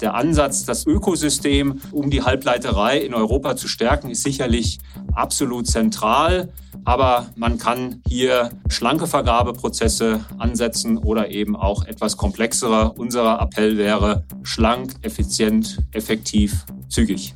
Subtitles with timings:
[0.00, 4.78] der Ansatz, das Ökosystem um die Halbleiterei in Europa zu stärken, ist sicherlich
[5.12, 6.52] absolut zentral.
[6.84, 12.92] Aber man kann hier schlanke Vergabeprozesse ansetzen oder eben auch etwas komplexere.
[12.92, 17.34] Unser Appell wäre schlank, effizient, effektiv, zügig.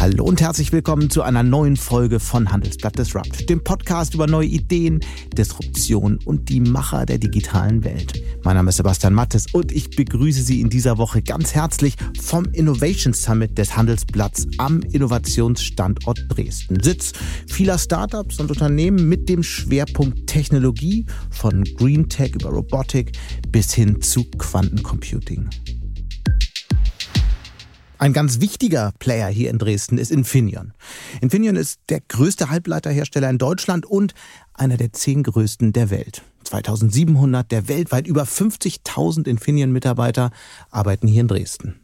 [0.00, 4.46] Hallo und herzlich willkommen zu einer neuen Folge von Handelsblatt Disrupt, dem Podcast über neue
[4.46, 5.00] Ideen,
[5.36, 8.22] Disruption und die Macher der digitalen Welt.
[8.44, 12.44] Mein Name ist Sebastian Mattes und ich begrüße Sie in dieser Woche ganz herzlich vom
[12.52, 16.80] Innovation Summit des Handelsblatts am Innovationsstandort Dresden.
[16.80, 17.10] Sitz
[17.48, 23.18] vieler Startups und Unternehmen mit dem Schwerpunkt Technologie von Green Tech über Robotik
[23.50, 25.50] bis hin zu Quantencomputing.
[27.98, 30.72] Ein ganz wichtiger Player hier in Dresden ist Infineon.
[31.20, 34.14] Infineon ist der größte Halbleiterhersteller in Deutschland und
[34.54, 36.22] einer der zehn größten der Welt.
[36.44, 40.30] 2700 der weltweit über 50.000 Infineon-Mitarbeiter
[40.70, 41.80] arbeiten hier in Dresden.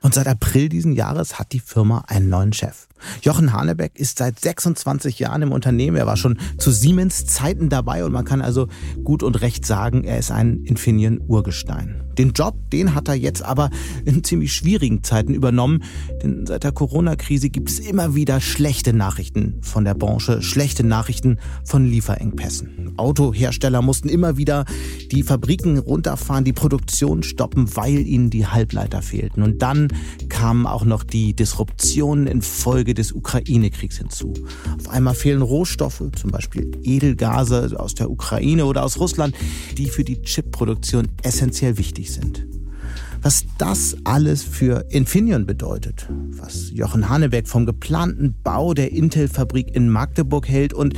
[0.00, 2.88] Und seit April diesen Jahres hat die Firma einen neuen Chef.
[3.22, 5.96] Jochen Hanebeck ist seit 26 Jahren im Unternehmen.
[5.96, 8.68] Er war schon zu Siemens Zeiten dabei und man kann also
[9.02, 12.04] gut und recht sagen, er ist ein Infineon Urgestein.
[12.18, 13.70] Den Job, den hat er jetzt aber
[14.04, 15.82] in ziemlich schwierigen Zeiten übernommen,
[16.22, 21.38] denn seit der Corona-Krise gibt es immer wieder schlechte Nachrichten von der Branche, schlechte Nachrichten
[21.64, 22.92] von Lieferengpässen.
[22.96, 24.64] Autohersteller mussten immer wieder
[25.10, 29.42] die Fabriken runterfahren, die Produktion stoppen, weil ihnen die Halbleiter fehlten.
[29.42, 29.88] Und dann
[30.28, 34.32] kamen auch noch die Disruptionen infolge des Ukraine-Kriegs hinzu.
[34.78, 39.34] Auf einmal fehlen Rohstoffe, zum Beispiel Edelgase aus der Ukraine oder aus Russland,
[39.76, 42.46] die für die Chipproduktion essentiell wichtig sind.
[43.24, 49.88] Was das alles für Infineon bedeutet, was Jochen Hanebeck vom geplanten Bau der Intel-Fabrik in
[49.88, 50.92] Magdeburg hält und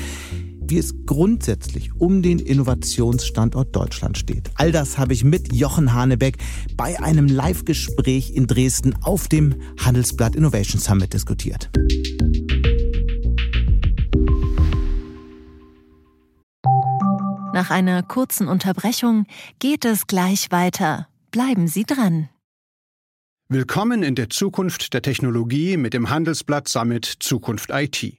[0.71, 4.51] wie es grundsätzlich um den Innovationsstandort Deutschland steht.
[4.55, 6.39] All das habe ich mit Jochen Hanebeck
[6.77, 11.71] bei einem Live-Gespräch in Dresden auf dem Handelsblatt Innovation Summit diskutiert.
[17.53, 19.25] Nach einer kurzen Unterbrechung
[19.59, 21.09] geht es gleich weiter.
[21.31, 22.29] Bleiben Sie dran.
[23.49, 28.19] Willkommen in der Zukunft der Technologie mit dem Handelsblatt Summit Zukunft IT.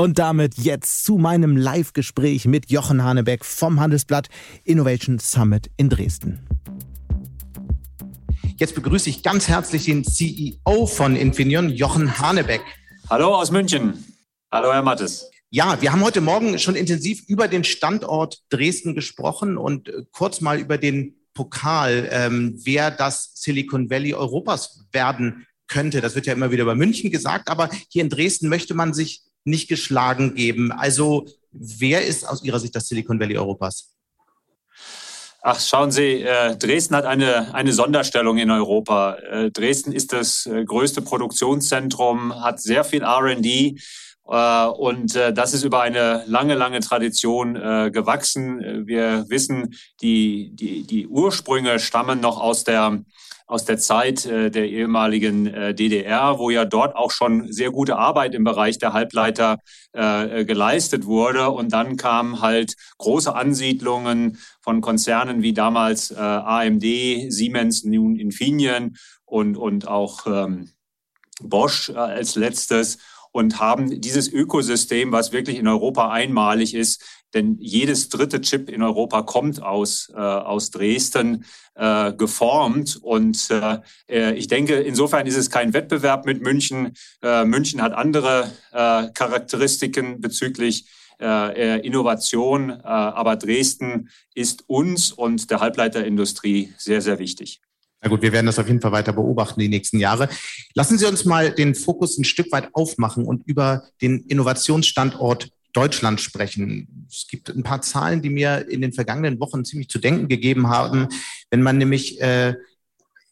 [0.00, 4.30] Und damit jetzt zu meinem Live-Gespräch mit Jochen Hanebeck vom Handelsblatt
[4.64, 6.40] Innovation Summit in Dresden.
[8.56, 12.62] Jetzt begrüße ich ganz herzlich den CEO von Infineon, Jochen Hanebeck.
[13.10, 14.02] Hallo aus München.
[14.50, 15.30] Hallo, Herr Mattes.
[15.50, 20.40] Ja, wir haben heute Morgen schon intensiv über den Standort Dresden gesprochen und äh, kurz
[20.40, 26.00] mal über den Pokal, ähm, wer das Silicon Valley Europas werden könnte.
[26.00, 29.24] Das wird ja immer wieder über München gesagt, aber hier in Dresden möchte man sich
[29.44, 30.72] nicht geschlagen geben.
[30.72, 33.90] Also wer ist aus Ihrer Sicht das Silicon Valley Europas?
[35.42, 39.14] Ach, schauen Sie, äh, Dresden hat eine, eine Sonderstellung in Europa.
[39.14, 43.80] Äh, Dresden ist das äh, größte Produktionszentrum, hat sehr viel RD.
[44.22, 48.86] Und das ist über eine lange, lange Tradition gewachsen.
[48.86, 53.02] Wir wissen, die, die, die Ursprünge stammen noch aus der
[53.50, 57.96] aus der Zeit äh, der ehemaligen äh, DDR, wo ja dort auch schon sehr gute
[57.96, 59.58] Arbeit im Bereich der Halbleiter
[59.92, 61.50] äh, geleistet wurde.
[61.50, 69.56] Und dann kamen halt große Ansiedlungen von Konzernen wie damals AMD, Siemens, nun Infineon und,
[69.56, 70.70] und auch ähm,
[71.42, 72.98] Bosch als letztes
[73.32, 78.82] und haben dieses Ökosystem, was wirklich in Europa einmalig ist, denn jedes dritte Chip in
[78.82, 82.98] Europa kommt aus, äh, aus Dresden äh, geformt.
[83.00, 83.78] Und äh,
[84.08, 86.92] äh, ich denke, insofern ist es kein Wettbewerb mit München.
[87.22, 90.86] Äh, München hat andere äh, Charakteristiken bezüglich
[91.22, 97.60] Innovation, aber Dresden ist uns und der Halbleiterindustrie sehr, sehr wichtig.
[98.02, 100.30] Na gut, wir werden das auf jeden Fall weiter beobachten die nächsten Jahre.
[100.72, 106.20] Lassen Sie uns mal den Fokus ein Stück weit aufmachen und über den Innovationsstandort Deutschland
[106.20, 107.06] sprechen.
[107.08, 110.68] Es gibt ein paar Zahlen, die mir in den vergangenen Wochen ziemlich zu denken gegeben
[110.68, 111.08] haben.
[111.50, 112.54] Wenn man nämlich äh,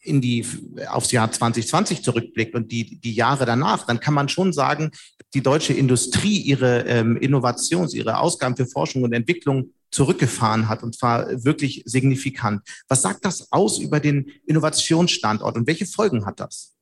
[0.01, 0.47] in die,
[0.89, 4.91] aufs Jahr 2020 zurückblickt und die, die Jahre danach, dann kann man schon sagen,
[5.35, 10.95] die deutsche Industrie ihre ähm, Innovations-, ihre Ausgaben für Forschung und Entwicklung zurückgefahren hat und
[10.95, 12.63] zwar wirklich signifikant.
[12.89, 16.78] Was sagt das aus über den Innovationsstandort und welche Folgen hat das?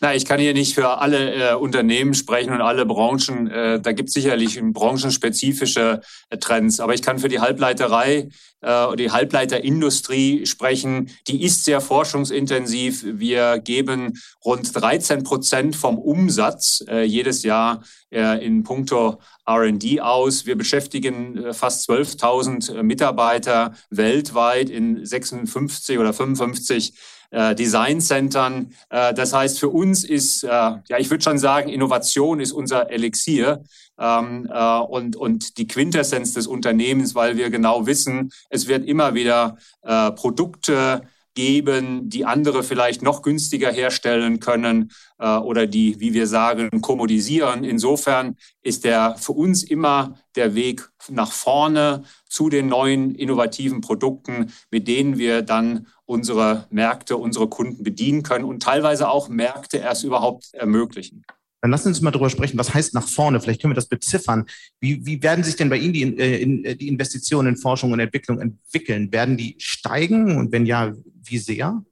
[0.00, 3.50] Na, ich kann hier nicht für alle äh, Unternehmen sprechen und alle Branchen.
[3.50, 6.78] Äh, da gibt es sicherlich branchenspezifische äh, Trends.
[6.78, 8.28] Aber ich kann für die Halbleiterei
[8.60, 11.10] äh, die Halbleiterindustrie sprechen.
[11.26, 13.04] Die ist sehr forschungsintensiv.
[13.04, 20.46] Wir geben rund 13 Prozent vom Umsatz äh, jedes Jahr äh, in puncto R&D aus.
[20.46, 26.94] Wir beschäftigen äh, fast 12.000 äh, Mitarbeiter weltweit in 56 oder 55
[27.30, 28.72] äh, Design-Centern.
[28.90, 32.90] Äh, das heißt, für uns ist, äh, ja, ich würde schon sagen, Innovation ist unser
[32.90, 33.62] Elixier
[33.98, 39.14] ähm, äh, und, und die Quintessenz des Unternehmens, weil wir genau wissen, es wird immer
[39.14, 41.02] wieder äh, Produkte
[41.38, 44.90] geben, die andere vielleicht noch günstiger herstellen können
[45.20, 47.62] äh, oder die, wie wir sagen, kommodisieren.
[47.62, 54.52] Insofern ist der für uns immer der Weg nach vorne zu den neuen innovativen Produkten,
[54.72, 60.02] mit denen wir dann unsere Märkte, unsere Kunden bedienen können und teilweise auch Märkte erst
[60.02, 61.24] überhaupt ermöglichen.
[61.60, 63.40] Dann lassen Sie uns mal darüber sprechen, was heißt nach vorne?
[63.40, 64.46] Vielleicht können wir das beziffern.
[64.80, 67.92] Wie, wie werden sich denn bei Ihnen die, äh, in, äh, die Investitionen in Forschung
[67.92, 69.12] und Entwicklung entwickeln?
[69.12, 70.92] Werden die steigen und wenn ja,
[71.24, 71.82] wie sehr?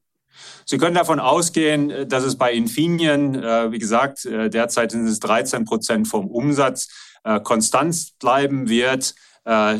[0.64, 5.06] Sie können davon ausgehen, äh, dass es bei Infineon, äh, wie gesagt, äh, derzeit sind
[5.06, 6.88] es 13 Prozent vom Umsatz,
[7.24, 9.14] äh, konstant bleiben wird.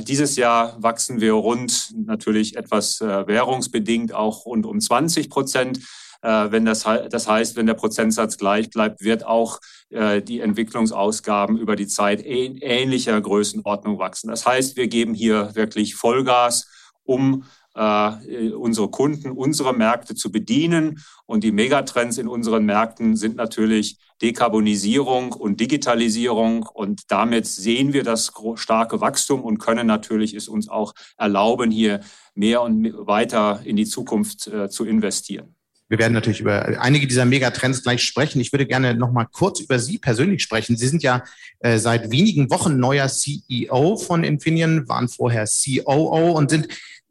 [0.07, 5.81] Dieses Jahr wachsen wir rund, natürlich etwas währungsbedingt, auch rund um 20 Prozent.
[6.23, 9.61] Wenn das, das heißt, wenn der Prozentsatz gleich bleibt, wird auch
[9.91, 14.29] die Entwicklungsausgaben über die Zeit ähnlicher Größenordnung wachsen.
[14.29, 16.69] Das heißt, wir geben hier wirklich Vollgas,
[17.05, 17.45] um
[17.77, 21.03] äh, unsere Kunden, unsere Märkte zu bedienen.
[21.27, 26.67] Und die Megatrends in unseren Märkten sind natürlich Dekarbonisierung und Digitalisierung.
[26.73, 32.01] Und damit sehen wir das starke Wachstum und können natürlich es uns auch erlauben, hier
[32.35, 35.55] mehr und weiter in die Zukunft äh, zu investieren.
[35.89, 38.41] Wir werden natürlich über einige dieser Megatrends gleich sprechen.
[38.41, 40.77] Ich würde gerne noch mal kurz über Sie persönlich sprechen.
[40.77, 41.23] Sie sind ja
[41.61, 46.69] äh, seit wenigen Wochen neuer CEO von Infineon, waren vorher COO und sind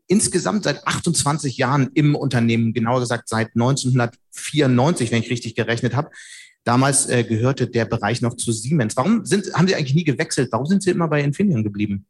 [0.07, 6.09] insgesamt seit 28 Jahren im Unternehmen, genauer gesagt seit 1994, wenn ich richtig gerechnet habe.
[6.65, 8.97] Damals äh, gehörte der Bereich noch zu Siemens.
[8.97, 10.49] Warum sind, haben Sie eigentlich nie gewechselt?
[10.51, 12.05] Warum sind Sie immer bei Infineon geblieben?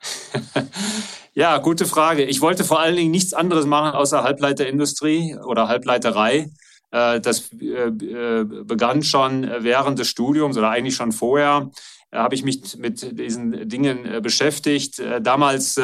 [1.36, 2.24] ja, gute Frage.
[2.24, 6.50] Ich wollte vor allen Dingen nichts anderes machen außer Halbleiterindustrie oder Halbleiterei.
[6.90, 11.70] Äh, das äh, äh, begann schon während des Studiums oder eigentlich schon vorher
[12.12, 15.02] habe ich mich mit diesen Dingen beschäftigt.
[15.20, 15.78] Damals,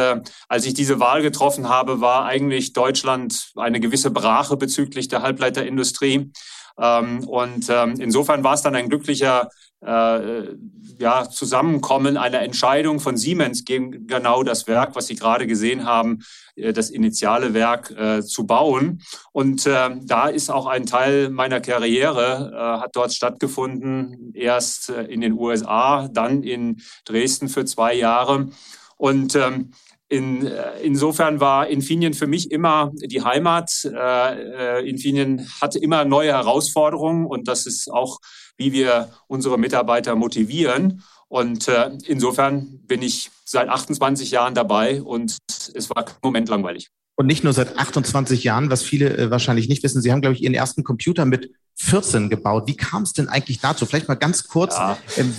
[0.49, 6.31] als ich diese Wahl getroffen habe, war eigentlich Deutschland eine gewisse Brache bezüglich der Halbleiterindustrie.
[6.79, 9.51] Ähm, und ähm, insofern war es dann ein glücklicher
[9.85, 10.55] äh,
[10.99, 16.21] ja, Zusammenkommen einer Entscheidung von Siemens gegen genau das Werk, was Sie gerade gesehen haben,
[16.55, 19.03] äh, das initiale Werk äh, zu bauen.
[19.33, 25.03] Und äh, da ist auch ein Teil meiner Karriere, äh, hat dort stattgefunden, erst äh,
[25.05, 28.49] in den USA, dann in Dresden für zwei Jahre.
[28.97, 29.73] Und ähm,
[30.13, 33.71] in, äh, insofern war Infineon für mich immer die Heimat.
[33.85, 38.19] Äh, Infineon hatte immer neue Herausforderungen und das ist auch,
[38.59, 41.03] wie wir unsere Mitarbeiter motivieren.
[41.29, 45.39] Und äh, insofern bin ich seit 28 Jahren dabei und
[45.73, 46.91] es war kein Moment langweilig.
[47.15, 50.03] Und nicht nur seit 28 Jahren, was viele äh, wahrscheinlich nicht wissen.
[50.03, 52.65] Sie haben, glaube ich, Ihren ersten Computer mit 14 gebaut.
[52.67, 53.87] Wie kam es denn eigentlich dazu?
[53.87, 54.75] Vielleicht mal ganz kurz.
[54.77, 54.99] Ja.
[55.17, 55.35] Ähm,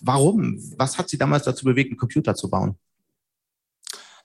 [0.00, 0.62] warum?
[0.76, 2.76] Was hat Sie damals dazu bewegt, einen Computer zu bauen?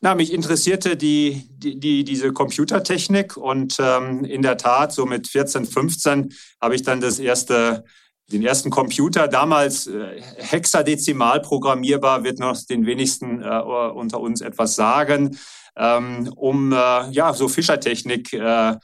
[0.05, 5.29] Na, mich interessierte die, die, die diese Computertechnik und ähm, in der Tat, so mit
[5.29, 7.85] 14, 15 habe ich dann das erste,
[8.29, 14.75] den ersten Computer, damals äh, hexadezimal programmierbar, wird noch den wenigsten äh, unter uns etwas
[14.75, 15.37] sagen,
[15.77, 18.75] ähm, um äh, ja so Fischertechnik äh,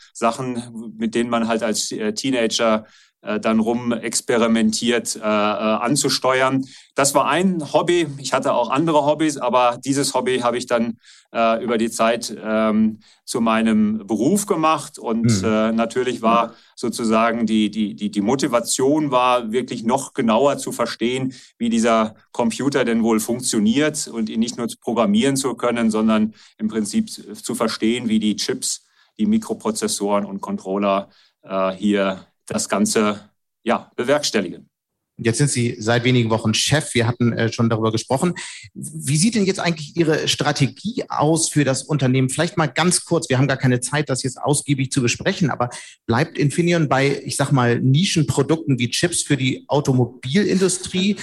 [0.97, 2.85] mit denen man halt als äh, Teenager
[3.21, 6.65] dann rum experimentiert äh, äh, anzusteuern.
[6.95, 8.07] Das war ein Hobby.
[8.17, 10.97] Ich hatte auch andere Hobbys, aber dieses Hobby habe ich dann
[11.33, 14.97] äh, über die Zeit ähm, zu meinem Beruf gemacht.
[14.97, 15.43] Und mhm.
[15.43, 21.33] äh, natürlich war sozusagen die, die, die, die Motivation war wirklich noch genauer zu verstehen,
[21.57, 26.69] wie dieser Computer denn wohl funktioniert und ihn nicht nur programmieren zu können, sondern im
[26.69, 28.85] Prinzip zu verstehen, wie die Chips,
[29.17, 31.09] die Mikroprozessoren und Controller
[31.43, 33.29] äh, hier das Ganze
[33.63, 34.69] ja, bewerkstelligen.
[35.21, 36.93] Jetzt sind Sie seit wenigen Wochen Chef.
[36.93, 38.35] Wir hatten äh, schon darüber gesprochen.
[38.73, 42.29] Wie sieht denn jetzt eigentlich Ihre Strategie aus für das Unternehmen?
[42.29, 43.29] Vielleicht mal ganz kurz.
[43.29, 45.49] Wir haben gar keine Zeit, das jetzt ausgiebig zu besprechen.
[45.49, 45.69] Aber
[46.05, 51.17] bleibt Infineon bei, ich sag mal, Nischenprodukten wie Chips für die Automobilindustrie?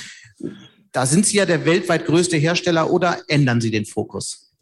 [0.92, 4.52] Da sind Sie ja der weltweit größte Hersteller oder ändern Sie den Fokus?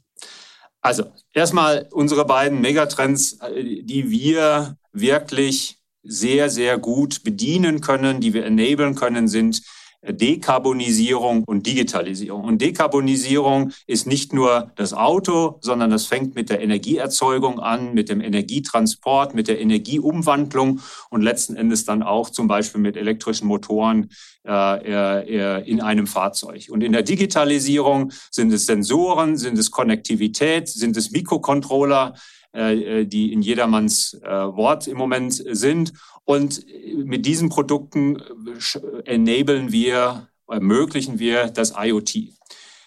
[0.80, 8.34] Also erstmal unsere beiden Megatrends, äh, die wir wirklich sehr, sehr gut bedienen können, die
[8.34, 9.62] wir enablen können, sind
[10.06, 12.44] Dekarbonisierung und Digitalisierung.
[12.44, 18.08] Und Dekarbonisierung ist nicht nur das Auto, sondern das fängt mit der Energieerzeugung an, mit
[18.08, 20.80] dem Energietransport, mit der Energieumwandlung
[21.10, 24.10] und letzten Endes dann auch zum Beispiel mit elektrischen Motoren
[24.46, 26.66] äh, in einem Fahrzeug.
[26.70, 33.32] Und in der Digitalisierung sind es Sensoren, sind es Konnektivität, sind es Mikrocontroller, äh, die
[33.32, 35.92] in jedermanns äh, Wort im Moment sind.
[36.24, 36.64] Und
[36.96, 42.32] mit diesen Produkten äh, enablen wir, ermöglichen wir das IoT.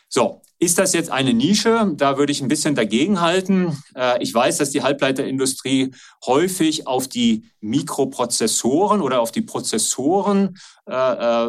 [0.10, 1.92] So, ist das jetzt eine Nische?
[1.96, 3.78] Da würde ich ein bisschen dagegenhalten.
[3.96, 5.92] Äh, ich weiß, dass die Halbleiterindustrie
[6.26, 11.48] häufig auf die Mikroprozessoren oder auf die Prozessoren äh,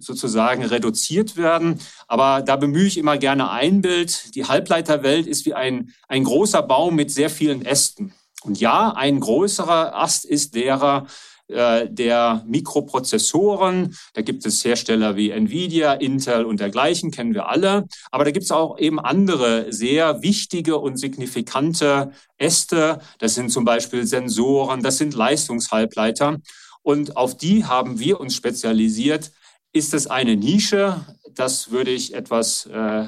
[0.00, 1.80] sozusagen reduziert werden.
[2.08, 4.34] Aber da bemühe ich immer gerne ein Bild.
[4.34, 8.12] Die Halbleiterwelt ist wie ein, ein großer Baum mit sehr vielen Ästen.
[8.42, 11.06] Und ja, ein größerer Ast ist derer
[11.48, 13.96] äh, der Mikroprozessoren.
[14.14, 17.86] Da gibt es Hersteller wie Nvidia, Intel und dergleichen, kennen wir alle.
[18.10, 23.00] Aber da gibt es auch eben andere sehr wichtige und signifikante Äste.
[23.18, 26.38] Das sind zum Beispiel Sensoren, das sind Leistungshalbleiter.
[26.82, 29.32] Und auf die haben wir uns spezialisiert.
[29.72, 31.04] Ist es eine Nische?
[31.34, 33.06] Das würde ich etwas äh,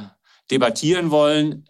[0.50, 1.66] debattieren wollen.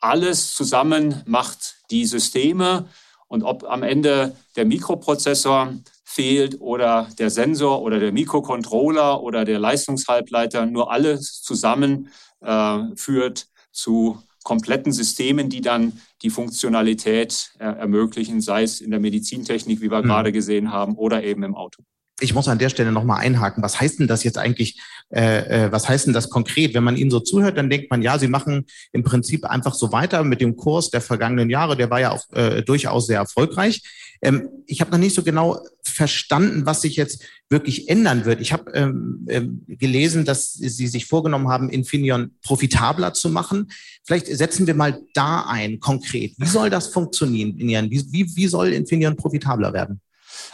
[0.00, 2.88] Alles zusammen macht die Systeme.
[3.28, 5.74] Und ob am Ende der Mikroprozessor
[6.08, 12.08] fehlt oder der Sensor oder der Mikrocontroller oder der Leistungshalbleiter, nur alles zusammen
[12.40, 19.00] äh, führt zu kompletten Systemen, die dann die Funktionalität äh, ermöglichen, sei es in der
[19.00, 20.06] Medizintechnik, wie wir mhm.
[20.06, 21.82] gerade gesehen haben, oder eben im Auto
[22.20, 23.62] ich muss an der Stelle nochmal einhaken.
[23.62, 24.80] Was heißt denn das jetzt eigentlich,
[25.10, 26.72] äh, äh, was heißt denn das konkret?
[26.72, 29.92] Wenn man Ihnen so zuhört, dann denkt man, ja, Sie machen im Prinzip einfach so
[29.92, 31.76] weiter mit dem Kurs der vergangenen Jahre.
[31.76, 33.82] Der war ja auch äh, durchaus sehr erfolgreich.
[34.22, 38.40] Ähm, ich habe noch nicht so genau verstanden, was sich jetzt wirklich ändern wird.
[38.40, 39.42] Ich habe ähm, äh,
[39.76, 43.70] gelesen, dass Sie sich vorgenommen haben, Infineon profitabler zu machen.
[44.04, 46.32] Vielleicht setzen wir mal da ein, konkret.
[46.38, 47.90] Wie soll das funktionieren?
[47.90, 50.00] Wie, wie, wie soll Infineon profitabler werden?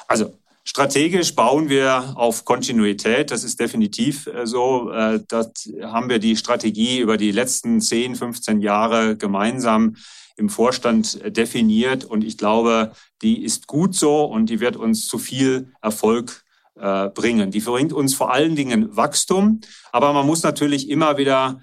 [0.08, 3.32] Also Strategisch bauen wir auf Kontinuität.
[3.32, 4.92] Das ist definitiv äh, so.
[4.92, 9.96] Äh, dort haben wir die Strategie über die letzten 10, 15 Jahre gemeinsam
[10.36, 12.04] im Vorstand definiert.
[12.04, 12.92] Und ich glaube,
[13.22, 16.44] die ist gut so und die wird uns zu viel Erfolg
[16.76, 17.50] äh, bringen.
[17.50, 19.60] Die bringt uns vor allen Dingen Wachstum.
[19.90, 21.60] Aber man muss natürlich immer wieder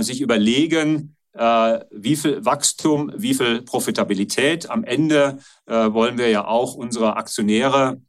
[0.00, 4.70] sich überlegen, wie viel Wachstum, wie viel Profitabilität.
[4.70, 8.00] Am Ende wollen wir ja auch unsere Aktionäre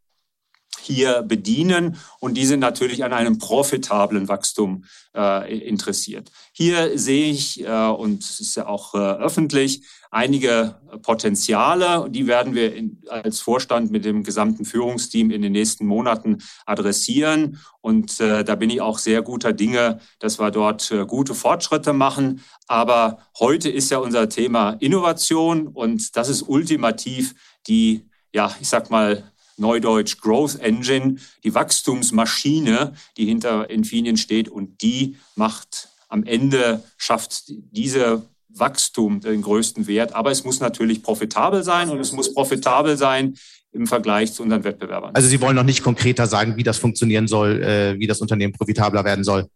[0.87, 1.97] hier bedienen.
[2.19, 6.31] Und die sind natürlich an einem profitablen Wachstum äh, interessiert.
[6.51, 12.09] Hier sehe ich, äh, und es ist ja auch äh, öffentlich, einige Potenziale.
[12.09, 17.59] Die werden wir in, als Vorstand mit dem gesamten Führungsteam in den nächsten Monaten adressieren.
[17.81, 21.93] Und äh, da bin ich auch sehr guter Dinge, dass wir dort äh, gute Fortschritte
[21.93, 22.41] machen.
[22.67, 27.35] Aber heute ist ja unser Thema Innovation und das ist ultimativ
[27.67, 34.81] die, ja, ich sag mal, Neudeutsch Growth Engine, die Wachstumsmaschine, die hinter Infineon steht und
[34.81, 40.13] die macht am Ende, schafft diese Wachstum den größten Wert.
[40.13, 43.35] Aber es muss natürlich profitabel sein und es muss profitabel sein
[43.71, 45.13] im Vergleich zu unseren Wettbewerbern.
[45.13, 48.53] Also Sie wollen noch nicht konkreter sagen, wie das funktionieren soll, äh, wie das Unternehmen
[48.53, 49.49] profitabler werden soll?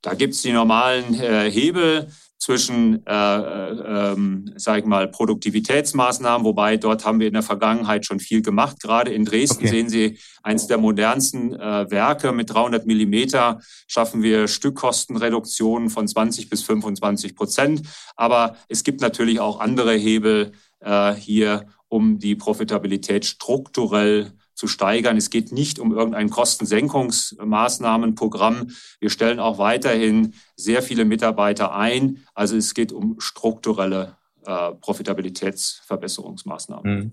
[0.00, 2.08] Da gibt es die normalen äh, Hebel
[2.38, 8.06] zwischen, äh, äh, ähm, sage ich mal, Produktivitätsmaßnahmen, wobei dort haben wir in der Vergangenheit
[8.06, 8.80] schon viel gemacht.
[8.80, 9.68] Gerade in Dresden okay.
[9.68, 16.48] sehen Sie eins der modernsten äh, Werke mit 300 Millimeter schaffen wir Stückkostenreduktionen von 20
[16.48, 17.82] bis 25 Prozent.
[18.14, 25.16] Aber es gibt natürlich auch andere Hebel äh, hier, um die Profitabilität strukturell zu steigern.
[25.16, 28.72] Es geht nicht um irgendein Kostensenkungsmaßnahmenprogramm.
[28.98, 32.24] Wir stellen auch weiterhin sehr viele Mitarbeiter ein.
[32.34, 36.92] Also es geht um strukturelle äh, Profitabilitätsverbesserungsmaßnahmen.
[36.92, 37.12] Mhm.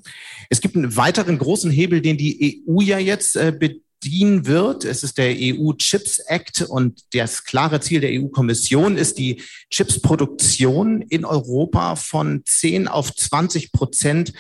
[0.50, 4.84] Es gibt einen weiteren großen Hebel, den die EU ja jetzt äh, bedienen wird.
[4.84, 11.04] Es ist der EU Chips Act und das klare Ziel der EU-Kommission ist die Chipsproduktion
[11.04, 14.34] in Europa von 10 auf 20 Prozent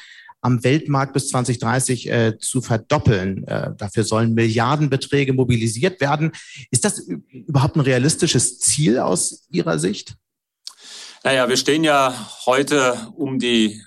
[0.45, 3.47] am Weltmarkt bis 2030 äh, zu verdoppeln.
[3.47, 6.33] Äh, dafür sollen Milliardenbeträge mobilisiert werden.
[6.69, 10.13] Ist das überhaupt ein realistisches Ziel aus Ihrer Sicht?
[11.23, 12.13] Naja, wir stehen ja
[12.45, 13.81] heute um die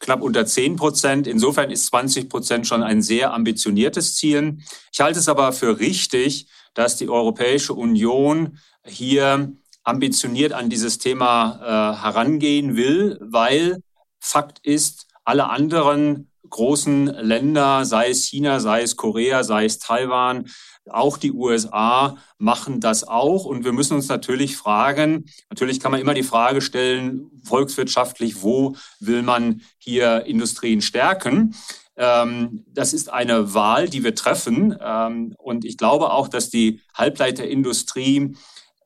[0.00, 1.28] knapp unter 10 Prozent.
[1.28, 4.58] Insofern ist 20 Prozent schon ein sehr ambitioniertes Ziel.
[4.92, 9.52] Ich halte es aber für richtig, dass die Europäische Union hier
[9.84, 13.78] ambitioniert an dieses Thema äh, herangehen will, weil
[14.18, 20.48] Fakt ist, alle anderen großen Länder, sei es China, sei es Korea, sei es Taiwan,
[20.90, 23.44] auch die USA machen das auch.
[23.44, 28.76] Und wir müssen uns natürlich fragen, natürlich kann man immer die Frage stellen, volkswirtschaftlich, wo
[29.00, 31.54] will man hier Industrien stärken?
[31.96, 34.76] Ähm, das ist eine Wahl, die wir treffen.
[34.80, 38.36] Ähm, und ich glaube auch, dass die Halbleiterindustrie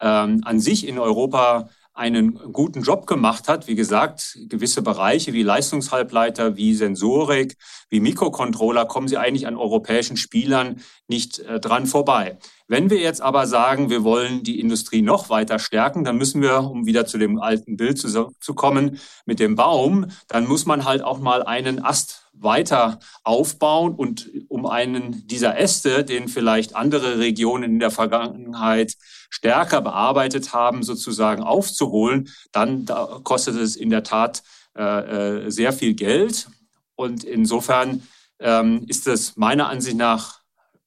[0.00, 3.66] ähm, an sich in Europa einen guten Job gemacht hat.
[3.66, 7.56] Wie gesagt, gewisse Bereiche wie Leistungshalbleiter, wie Sensorik,
[7.88, 12.38] wie Mikrocontroller kommen sie eigentlich an europäischen Spielern nicht äh, dran vorbei.
[12.68, 16.64] Wenn wir jetzt aber sagen, wir wollen die Industrie noch weiter stärken, dann müssen wir,
[16.64, 20.84] um wieder zu dem alten Bild zu, zu kommen, mit dem Baum, dann muss man
[20.84, 27.18] halt auch mal einen Ast weiter aufbauen und um einen dieser Äste, den vielleicht andere
[27.18, 28.96] Regionen in der Vergangenheit
[29.30, 34.42] stärker bearbeitet haben, sozusagen aufzuholen, dann da kostet es in der Tat
[34.76, 36.48] äh, äh, sehr viel Geld.
[36.96, 38.02] Und insofern
[38.38, 40.40] ähm, ist es meiner Ansicht nach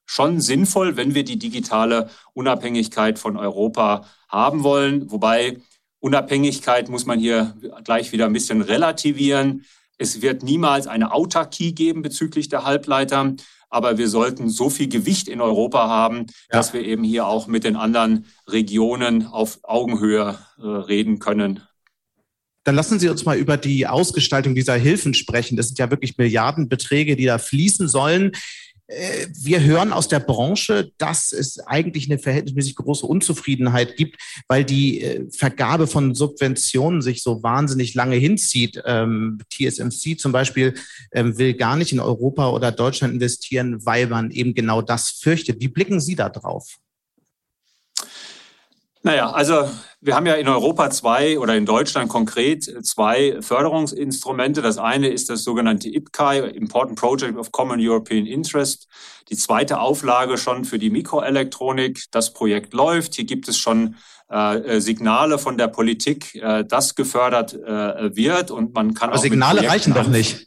[0.09, 5.11] schon sinnvoll, wenn wir die digitale Unabhängigkeit von Europa haben wollen.
[5.11, 5.57] Wobei
[5.99, 9.65] Unabhängigkeit muss man hier gleich wieder ein bisschen relativieren.
[9.99, 13.35] Es wird niemals eine Autarkie geben bezüglich der Halbleiter,
[13.69, 16.25] aber wir sollten so viel Gewicht in Europa haben, ja.
[16.57, 21.61] dass wir eben hier auch mit den anderen Regionen auf Augenhöhe äh, reden können.
[22.63, 25.55] Dann lassen Sie uns mal über die Ausgestaltung dieser Hilfen sprechen.
[25.55, 28.31] Das sind ja wirklich Milliardenbeträge, die da fließen sollen.
[28.89, 34.65] Äh, wir hören aus der Branche, dass es eigentlich eine verhältnismäßig große Unzufriedenheit gibt, weil
[34.65, 38.81] die äh, Vergabe von Subventionen sich so wahnsinnig lange hinzieht.
[38.85, 40.73] Ähm, TSMC zum Beispiel
[41.11, 45.61] ähm, will gar nicht in Europa oder Deutschland investieren, weil man eben genau das fürchtet.
[45.61, 46.79] Wie blicken Sie da drauf?
[49.01, 49.69] Naja, also
[50.01, 54.61] wir haben ja in Europa zwei oder in Deutschland konkret zwei Förderungsinstrumente.
[54.61, 58.87] Das eine ist das sogenannte IPCAI, Important Project of Common European Interest.
[59.29, 62.05] Die zweite Auflage schon für die Mikroelektronik.
[62.11, 63.15] Das Projekt läuft.
[63.15, 63.95] Hier gibt es schon
[64.29, 69.67] äh, Signale von der Politik, äh, dass gefördert äh, wird und man kann Aber Signale
[69.67, 70.45] reichen doch nicht.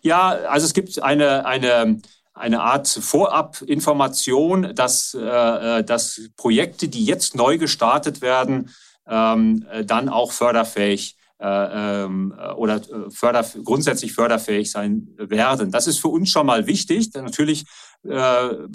[0.00, 2.00] Ja, also es gibt eine, eine
[2.34, 8.74] eine Art Vorabinformation, dass, äh, äh, dass Projekte, die jetzt neu gestartet werden,
[9.06, 15.70] ähm, dann auch förderfähig äh, oder äh, förder, grundsätzlich förderfähig sein werden.
[15.70, 17.10] Das ist für uns schon mal wichtig.
[17.14, 17.64] Natürlich
[18.04, 18.68] äh,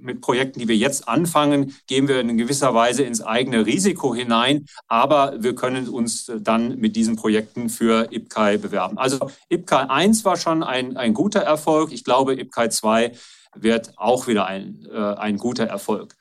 [0.00, 4.66] mit Projekten, die wir jetzt anfangen, gehen wir in gewisser Weise ins eigene Risiko hinein,
[4.86, 8.96] aber wir können uns dann mit diesen Projekten für IPCAI bewerben.
[8.96, 11.92] Also IPCAI 1 war schon ein, ein guter Erfolg.
[11.92, 13.12] Ich glaube, IPCAI 2
[13.56, 16.14] wird auch wieder ein, äh, ein guter Erfolg.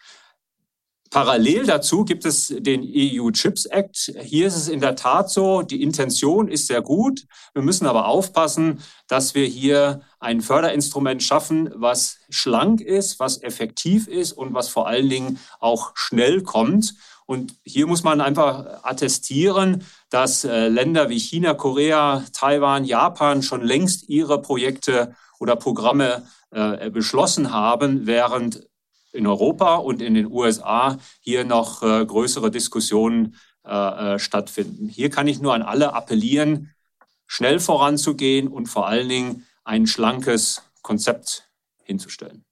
[1.16, 4.12] Parallel dazu gibt es den EU Chips Act.
[4.22, 7.26] Hier ist es in der Tat so, die Intention ist sehr gut.
[7.54, 14.10] Wir müssen aber aufpassen, dass wir hier ein Förderinstrument schaffen, was schlank ist, was effektiv
[14.10, 16.96] ist und was vor allen Dingen auch schnell kommt.
[17.26, 23.62] Und hier muss man einfach attestieren, dass äh, Länder wie China, Korea, Taiwan, Japan schon
[23.62, 28.68] längst ihre Projekte oder Programme äh, beschlossen haben, während
[29.16, 34.88] in Europa und in den USA hier noch äh, größere Diskussionen äh, äh, stattfinden.
[34.88, 36.72] Hier kann ich nur an alle appellieren,
[37.26, 41.50] schnell voranzugehen und vor allen Dingen ein schlankes Konzept
[41.84, 42.46] hinzustellen.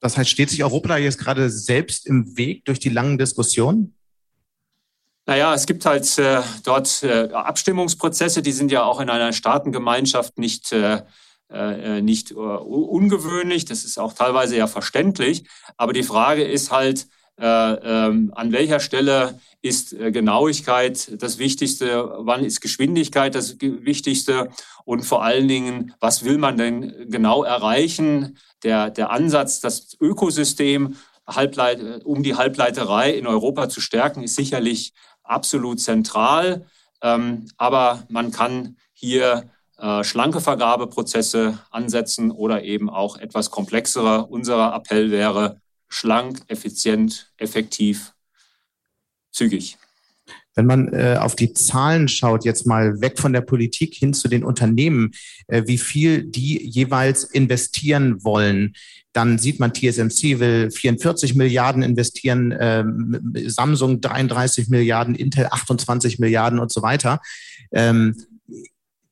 [0.00, 3.96] Das heißt, steht sich Europa da jetzt gerade selbst im Weg durch die langen Diskussionen?
[5.26, 10.38] Naja, es gibt halt äh, dort äh, Abstimmungsprozesse, die sind ja auch in einer Staatengemeinschaft
[10.38, 10.72] nicht
[11.50, 15.44] äh, äh, nicht äh, ungewöhnlich, das ist auch teilweise ja verständlich,
[15.76, 17.08] aber die Frage ist halt,
[17.40, 24.50] äh, ähm, an welcher Stelle ist äh, Genauigkeit das Wichtigste, wann ist Geschwindigkeit das Wichtigste?
[24.84, 28.38] Und vor allen Dingen, was will man denn genau erreichen?
[28.64, 30.96] Der, der Ansatz, das Ökosystem
[31.28, 36.66] Halbleit, um die Halbleiterei in Europa zu stärken, ist sicherlich absolut zentral,
[37.02, 44.26] ähm, aber man kann hier äh, schlanke Vergabeprozesse ansetzen oder eben auch etwas komplexere.
[44.26, 48.12] Unser Appell wäre schlank, effizient, effektiv,
[49.30, 49.78] zügig.
[50.54, 54.26] Wenn man äh, auf die Zahlen schaut, jetzt mal weg von der Politik hin zu
[54.26, 55.12] den Unternehmen,
[55.46, 58.74] äh, wie viel die jeweils investieren wollen,
[59.12, 62.84] dann sieht man, TSMC will 44 Milliarden investieren, äh,
[63.48, 67.20] Samsung 33 Milliarden, Intel 28 Milliarden und so weiter.
[67.70, 68.16] Ähm,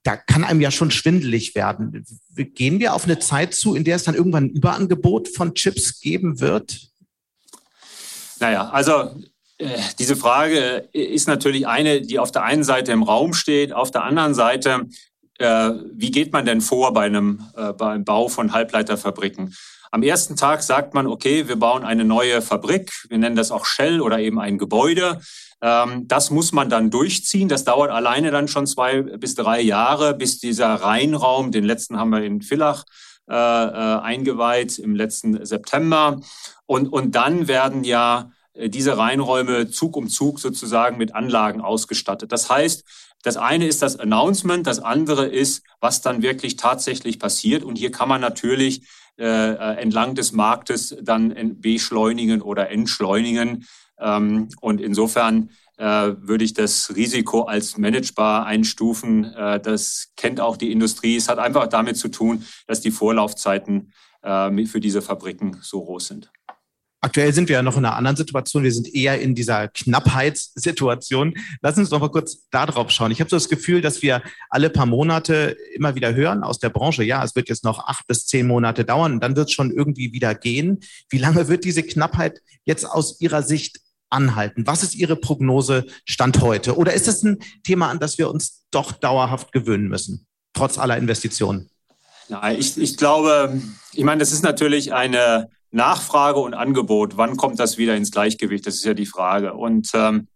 [0.07, 2.05] da kann einem ja schon schwindelig werden.
[2.37, 6.01] Gehen wir auf eine Zeit zu, in der es dann irgendwann ein Überangebot von Chips
[6.01, 6.93] geben wird?
[8.39, 9.11] Naja, also
[9.59, 13.91] äh, diese Frage ist natürlich eine, die auf der einen Seite im Raum steht, auf
[13.91, 14.87] der anderen Seite,
[15.39, 19.57] äh, wie geht man denn vor bei einem äh, beim Bau von Halbleiterfabriken?
[19.91, 23.67] Am ersten Tag sagt man, okay, wir bauen eine neue Fabrik, wir nennen das auch
[23.67, 25.21] Shell oder eben ein Gebäude.
[25.63, 27.49] Ähm, das muss man dann durchziehen.
[27.49, 32.11] Das dauert alleine dann schon zwei bis drei Jahre, bis dieser Reinraum, den letzten haben
[32.11, 32.85] wir in Villach
[33.29, 36.21] äh, äh, eingeweiht im letzten September.
[36.67, 42.31] Und, und dann werden ja äh, diese Reinräume Zug um Zug sozusagen mit Anlagen ausgestattet.
[42.31, 42.85] Das heißt,
[43.23, 47.65] das eine ist das Announcement, das andere ist, was dann wirklich tatsächlich passiert.
[47.65, 48.83] Und hier kann man natürlich
[49.19, 53.67] äh, äh entlang des Marktes dann beschleunigen oder entschleunigen.
[53.99, 59.25] Ähm, und insofern äh, würde ich das Risiko als managebar einstufen.
[59.25, 61.17] Äh, das kennt auch die Industrie.
[61.17, 66.07] Es hat einfach damit zu tun, dass die Vorlaufzeiten äh, für diese Fabriken so groß
[66.07, 66.31] sind.
[67.03, 68.65] Aktuell sind wir ja noch in einer anderen Situation.
[68.65, 71.35] Wir sind eher in dieser Knappheitssituation.
[71.61, 73.13] Lass uns doch mal kurz da drauf schauen.
[73.13, 76.71] Ich habe so das Gefühl, dass wir alle paar Monate immer wieder hören aus der
[76.71, 79.71] Branche, ja, es wird jetzt noch acht bis zehn Monate dauern dann wird es schon
[79.71, 80.81] irgendwie wieder gehen.
[81.09, 83.81] Wie lange wird diese Knappheit jetzt aus Ihrer Sicht
[84.11, 84.67] anhalten?
[84.67, 86.77] Was ist Ihre Prognose Stand heute?
[86.77, 90.97] Oder ist das ein Thema, an das wir uns doch dauerhaft gewöhnen müssen, trotz aller
[90.97, 91.71] Investitionen?
[92.29, 93.61] Ja, ich, ich glaube,
[93.93, 97.17] ich meine, das ist natürlich eine Nachfrage und Angebot.
[97.17, 98.67] Wann kommt das wieder ins Gleichgewicht?
[98.67, 99.55] Das ist ja die Frage.
[99.55, 100.29] Und ähm,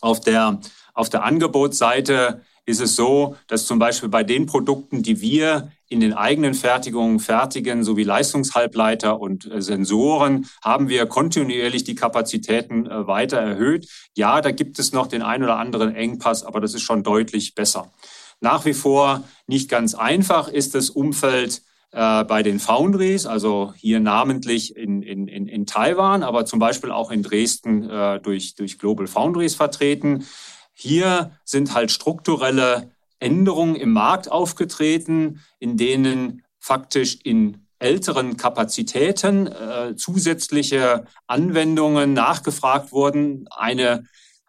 [0.00, 0.60] auf der
[0.96, 6.00] auf der Angebotsseite ist es so, dass zum Beispiel bei den Produkten, die wir in
[6.00, 13.06] den eigenen Fertigungen fertigen, sowie Leistungshalbleiter und äh, Sensoren, haben wir kontinuierlich die Kapazitäten äh,
[13.06, 13.88] weiter erhöht.
[14.14, 17.54] Ja, da gibt es noch den ein oder anderen Engpass, aber das ist schon deutlich
[17.54, 17.92] besser.
[18.40, 24.00] Nach wie vor nicht ganz einfach ist das Umfeld äh, bei den Foundries, also hier
[24.00, 27.88] namentlich in, in, in, Taiwan, aber zum Beispiel auch in Dresden
[28.22, 30.26] durch, durch Global Foundries vertreten.
[30.74, 39.96] Hier sind halt strukturelle Änderungen im Markt aufgetreten, in denen faktisch in älteren Kapazitäten äh,
[39.96, 43.46] zusätzliche Anwendungen nachgefragt wurden.
[43.50, 44.04] Eine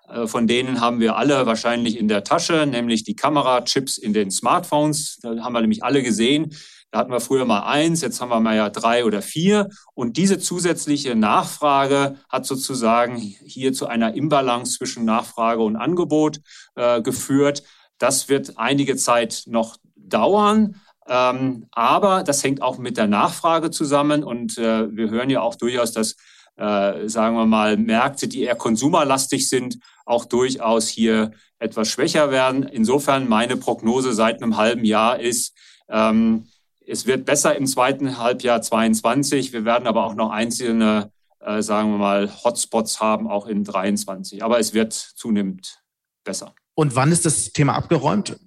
[0.07, 4.31] äh, von denen haben wir alle wahrscheinlich in der Tasche, nämlich die Kamerachips in den
[4.31, 5.19] Smartphones.
[5.21, 6.55] Da haben wir nämlich alle gesehen.
[6.91, 9.67] Da hatten wir früher mal eins, jetzt haben wir mal ja drei oder vier.
[9.93, 16.39] Und diese zusätzliche Nachfrage hat sozusagen hier zu einer Imbalance zwischen Nachfrage und Angebot
[16.75, 17.63] äh, geführt.
[17.97, 20.79] Das wird einige Zeit noch dauern.
[21.07, 24.23] Ähm, aber das hängt auch mit der Nachfrage zusammen.
[24.23, 26.15] Und äh, wir hören ja auch durchaus, dass,
[26.57, 32.63] äh, sagen wir mal, Märkte, die eher konsumerlastig sind, auch durchaus hier etwas schwächer werden.
[32.63, 35.55] Insofern meine Prognose seit einem halben Jahr ist,
[35.89, 36.47] ähm,
[36.85, 39.51] es wird besser im zweiten Halbjahr 22.
[39.51, 44.43] Wir werden aber auch noch einzelne, äh, sagen wir mal, Hotspots haben, auch in 23.
[44.43, 45.83] Aber es wird zunehmend
[46.23, 46.53] besser.
[46.77, 48.39] Und wann ist das Thema abgeräumt?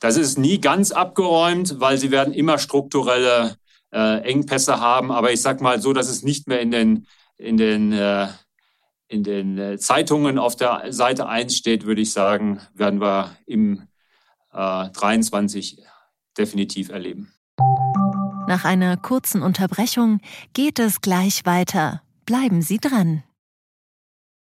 [0.00, 3.56] Das ist nie ganz abgeräumt, weil sie werden immer strukturelle
[3.92, 5.12] äh, Engpässe haben.
[5.12, 8.28] Aber ich sage mal so, dass es nicht mehr in den, in den, äh,
[9.08, 13.86] in den äh, Zeitungen auf der Seite 1 steht, würde ich sagen, werden wir im
[14.54, 15.82] äh, 23
[16.38, 17.30] definitiv erleben.
[18.48, 20.20] Nach einer kurzen Unterbrechung
[20.54, 22.00] geht es gleich weiter.
[22.24, 23.22] Bleiben Sie dran.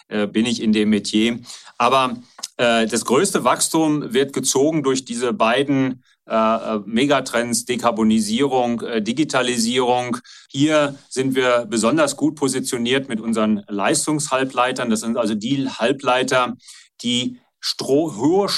[0.09, 1.41] äh, bin ich in dem Metier.
[1.79, 2.17] Aber
[2.57, 10.17] äh, das größte Wachstum wird gezogen durch diese beiden äh, äh, Megatrends Dekarbonisierung, äh, Digitalisierung.
[10.49, 14.89] Hier sind wir besonders gut positioniert mit unseren Leistungshalbleitern.
[14.89, 16.55] Das sind also die Halbleiter,
[17.03, 18.49] die Stro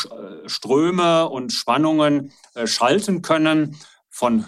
[0.47, 2.33] Ströme und Spannungen
[2.65, 3.77] schalten können
[4.11, 4.45] von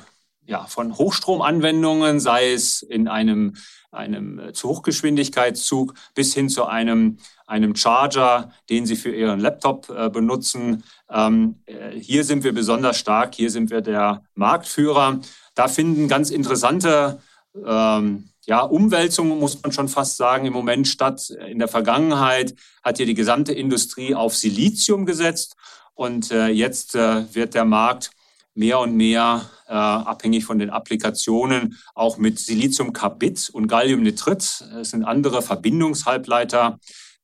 [0.48, 3.56] ja, von Hochstromanwendungen, sei es in einem,
[3.92, 9.90] einem äh, zu Hochgeschwindigkeitszug bis hin zu einem, einem Charger, den Sie für Ihren Laptop
[9.90, 10.84] äh, benutzen.
[11.10, 15.20] Ähm, äh, hier sind wir besonders stark, hier sind wir der Marktführer.
[15.54, 17.20] Da finden ganz interessante
[17.66, 21.28] ähm, ja, Umwälzungen, muss man schon fast sagen, im Moment statt.
[21.28, 25.56] In der Vergangenheit hat hier die gesamte Industrie auf Silizium gesetzt
[25.92, 28.12] und äh, jetzt äh, wird der Markt
[28.58, 34.64] mehr und mehr äh, abhängig von den Applikationen auch mit Siliziumcarbid und Galliumnitrit.
[34.80, 36.80] Es sind andere Verbindungshalbleiter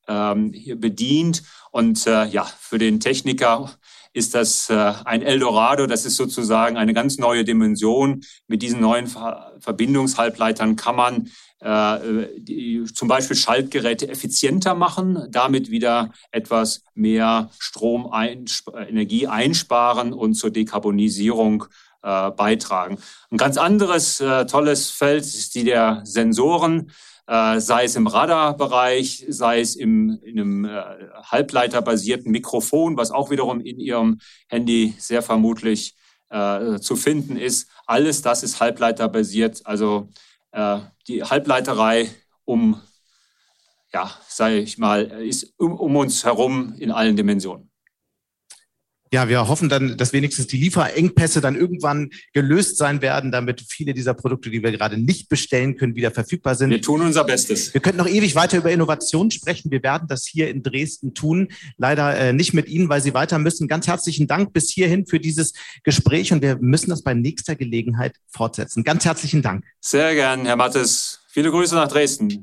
[0.07, 1.43] ähm, hier bedient.
[1.73, 3.73] Und äh, ja, für den Techniker
[4.13, 5.89] ist das äh, ein Eldorado.
[5.89, 8.23] Das ist sozusagen eine ganz neue Dimension.
[8.47, 9.09] Mit diesen neuen
[9.59, 18.13] Verbindungshalbleitern kann man äh, die, zum Beispiel Schaltgeräte effizienter machen, damit wieder etwas mehr Strom,
[18.13, 21.65] Energie einsparen und zur Dekarbonisierung
[22.05, 22.99] äh, beitragen.
[23.31, 26.91] Ein ganz anderes äh, tolles Feld ist die der Sensoren.
[27.27, 30.83] Äh, sei es im Radarbereich, sei es im, in einem äh,
[31.23, 35.95] halbleiterbasierten Mikrofon, was auch wiederum in Ihrem Handy sehr vermutlich
[36.29, 37.71] äh, zu finden ist.
[37.87, 39.63] Alles das ist halbleiterbasiert.
[39.65, 40.11] Also
[40.55, 42.11] äh, die Halbleiterei
[42.45, 42.81] um,
[43.93, 47.71] ja, sage ich mal, ist um, um uns herum in allen Dimensionen
[49.15, 53.95] ja, wir hoffen dann, dass wenigstens die Lieferengpässe dann irgendwann gelöst sein werden, damit viele
[53.95, 56.71] dieser Produkte, die wir gerade nicht bestellen können, wieder verfügbar sind.
[56.71, 57.73] Wir tun unser Bestes.
[57.73, 59.71] Wir könnten noch ewig weiter über Innovation sprechen.
[59.71, 61.49] Wir werden das hier in Dresden tun.
[61.77, 63.69] Leider äh, nicht mit Ihnen, weil Sie weiter müssen.
[63.69, 65.53] Ganz herzlichen Dank bis hierhin für dieses
[65.85, 68.83] Gespräch und wir müssen das bei nächster Gelegenheit fortsetzen.
[68.83, 69.65] Ganz herzlichen Dank.
[69.81, 71.21] Sehr gern, Herr Mattes.
[71.29, 72.43] Viele Grüße nach Dresden.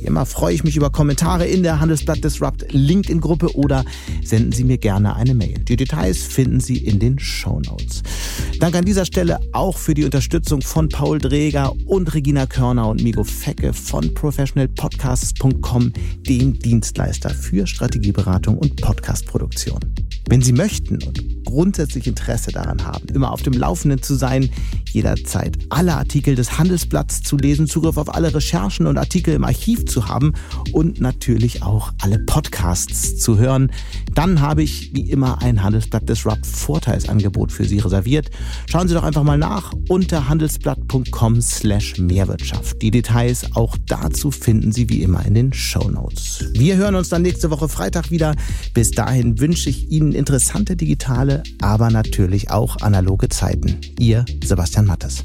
[0.00, 3.84] Wie immer freue ich mich über Kommentare in der Handelsblatt Disrupt LinkedIn-Gruppe oder
[4.24, 5.58] senden Sie mir gerne eine Mail.
[5.68, 8.02] Die Details finden Sie in den Show Notes.
[8.60, 13.02] Danke an dieser Stelle auch für die Unterstützung von Paul Dreger und Regina Körner und
[13.02, 15.92] Migo Fecke von professionalpodcasts.com,
[16.26, 19.80] dem Dienstleister für Strategieberatung und Podcastproduktion.
[20.30, 24.48] Wenn Sie möchten und grundsätzlich Interesse daran haben, immer auf dem Laufenden zu sein,
[24.92, 29.86] jederzeit alle Artikel des Handelsblatts zu lesen, Zugriff auf alle Recherchen und Artikel im Archiv
[29.90, 30.32] zu haben
[30.72, 33.70] und natürlich auch alle Podcasts zu hören,
[34.14, 38.30] dann habe ich wie immer ein Handelsblatt Disrupt Vorteilsangebot für Sie reserviert.
[38.66, 42.80] Schauen Sie doch einfach mal nach unter handelsblatt.com slash Mehrwirtschaft.
[42.82, 46.44] Die Details auch dazu finden Sie wie immer in den Show Notes.
[46.54, 48.34] Wir hören uns dann nächste Woche Freitag wieder.
[48.74, 53.78] Bis dahin wünsche ich Ihnen interessante digitale, aber natürlich auch analoge Zeiten.
[53.98, 55.24] Ihr Sebastian Mattes.